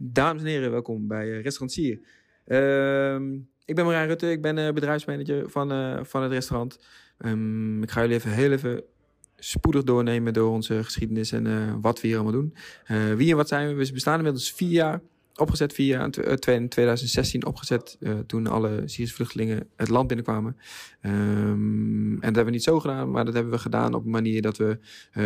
[0.00, 2.00] Dames en heren, welkom bij uh, Restaurant Sier.
[2.44, 6.78] Ehm, ik ben Marijn Rutte, ik ben uh, bedrijfsmanager van, uh, van het restaurant.
[7.18, 8.82] Um, ik ga jullie even heel even
[9.36, 12.54] spoedig doornemen door onze geschiedenis en wat we hier allemaal doen.
[13.16, 13.74] wie en wat zijn we?
[13.74, 15.00] We bestaan inmiddels vier jaar.
[15.38, 16.04] Opgezet vier jaar
[16.54, 20.56] in 2016 opgezet toen alle Syrische vluchtelingen het land binnenkwamen.
[21.02, 24.10] Um, en dat hebben we niet zo gedaan, maar dat hebben we gedaan op een
[24.10, 24.78] manier dat we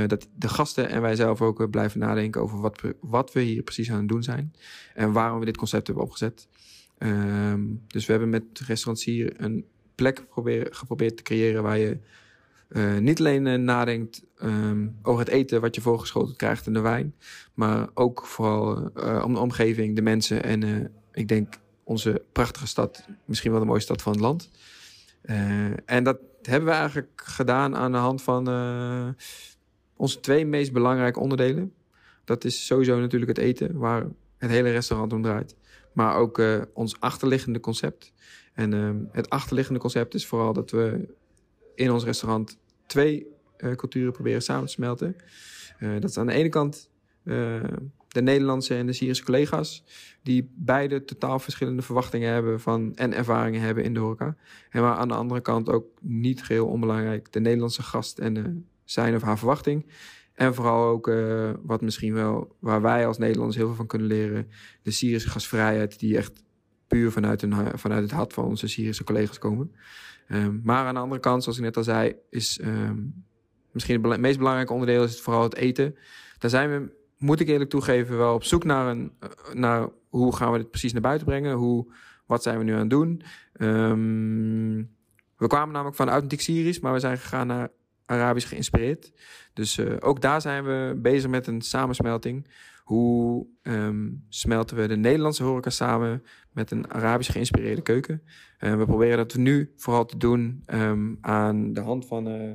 [0.06, 3.90] dat de gasten en wij zelf ook blijven nadenken over wat wat we hier precies
[3.90, 4.52] aan het doen zijn.
[4.94, 6.48] En waarom we dit concept hebben opgezet.
[6.98, 10.24] Um, dus we hebben met restaurants hier een plek
[10.70, 11.98] geprobeerd te creëren waar je
[12.72, 16.80] uh, niet alleen uh, nadenkt um, over het eten wat je voorgeschoten krijgt en de
[16.80, 17.14] wijn,
[17.54, 21.54] maar ook vooral uh, om de omgeving, de mensen en ik denk
[21.84, 24.50] onze prachtige stad, misschien wel de mooiste stad van het land.
[25.84, 28.46] en dat hebben we eigenlijk gedaan aan de hand van
[29.96, 31.72] onze twee meest belangrijke onderdelen.
[32.24, 34.06] Dat is sowieso natuurlijk het eten, waar
[34.38, 35.56] het hele restaurant om draait.
[35.92, 36.42] Maar ook
[36.72, 38.12] ons achterliggende concept.
[38.52, 41.14] En uh, het achterliggende concept is vooral dat we
[41.74, 42.58] in ons restaurant
[42.92, 43.26] twee
[43.58, 45.16] uh, culturen proberen samen te smelten.
[45.80, 46.90] Uh, dat is aan de ene kant
[48.08, 49.84] de Nederlandse en de Syrische collega's,
[50.22, 54.36] die beide totaal verschillende verwachtingen hebben van, en ervaringen hebben in de horeca.
[54.70, 59.14] En maar aan de andere kant ook niet geheel onbelangrijk de Nederlandse gast en zijn
[59.14, 59.86] of haar verwachting.
[60.32, 61.12] En vooral ook
[61.62, 64.48] wat misschien wel, waar wij als Nederlanders heel veel van kunnen leren,
[64.82, 66.42] de Syrische gasvrijheid, die echt
[66.92, 69.72] puur vanuit, een, vanuit het hart van onze Syrische collega's komen.
[70.28, 73.24] Um, maar aan de andere kant, zoals ik net al zei, is um,
[73.70, 75.96] misschien het meest belangrijke onderdeel is het vooral het eten.
[76.38, 79.12] Daar zijn we, moet ik eerlijk toegeven, wel op zoek naar, een,
[79.52, 81.54] naar hoe gaan we dit precies naar buiten brengen.
[81.54, 81.92] Hoe,
[82.26, 83.22] wat zijn we nu aan het doen?
[83.58, 84.90] Um,
[85.36, 87.70] we kwamen namelijk van authentiek Syrisch, maar we zijn gegaan naar
[88.12, 89.12] Arabisch geïnspireerd.
[89.52, 92.46] Dus uh, ook daar zijn we bezig met een samensmelting.
[92.82, 98.22] Hoe um, smelten we de Nederlandse horeca samen met een Arabisch geïnspireerde keuken?
[98.58, 102.52] We proberen dat nu vooral te doen um, aan de hand van uh,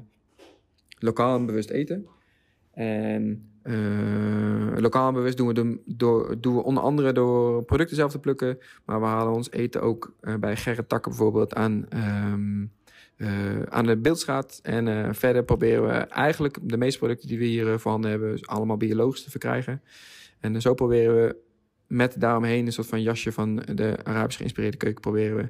[1.00, 2.08] lokaal en bewust eten.
[2.72, 3.52] En
[4.76, 8.58] lokaal en bewust doen we, door, doen we onder andere door producten zelf te plukken.
[8.86, 11.86] Maar we halen ons eten ook bij Gerrit Takken bijvoorbeeld aan...
[12.34, 12.76] Um,
[13.18, 14.60] uh, aan de beeldstraat.
[14.64, 18.40] En uh, verder proberen we eigenlijk de meeste producten die we hier uh, voorhanden hebben,
[18.42, 19.82] allemaal biologisch te verkrijgen.
[20.40, 21.36] En zo proberen we
[21.88, 25.50] met daaromheen een soort van jasje van de Arabisch geïnspireerde keuken, proberen we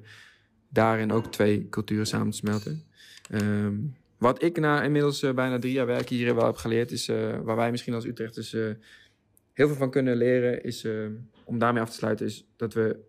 [0.70, 2.84] daarin ook twee culturen samen te smelten.
[3.32, 7.08] Um, wat ik na inmiddels bijna drie jaar werk hier wel heb geleerd, is
[7.44, 10.88] waar wij misschien als Utrechters heel veel van kunnen leren, is
[11.44, 13.00] om daarmee af te sluiten, is dat we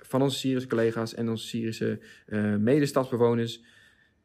[0.00, 3.62] van onze Syrische collega's en onze Syrische uh, medestadsbewoners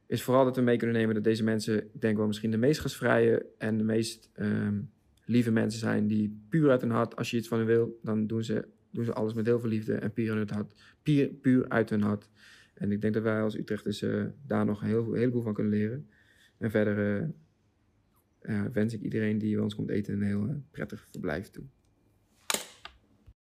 [0.07, 2.57] is vooral dat we mee kunnen nemen dat deze mensen, ik denk wel misschien de
[2.57, 4.91] meest gastvrije en de meest um,
[5.25, 8.27] lieve mensen zijn die puur uit hun hart, als je iets van hen wil, dan
[8.27, 10.73] doen ze, doen ze alles met heel veel liefde en puur, uit hun hart,
[11.03, 12.29] puur, puur uit hun hart.
[12.73, 15.53] En ik denk dat wij als Utrechters uh, daar nog een, heel, een heleboel van
[15.53, 16.09] kunnen leren.
[16.57, 17.29] En verder
[18.41, 21.63] uh, wens ik iedereen die bij ons komt eten een heel prettig verblijf toe.